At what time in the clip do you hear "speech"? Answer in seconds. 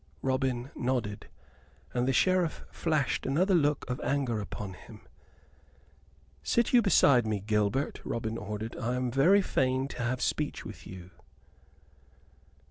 10.19-10.65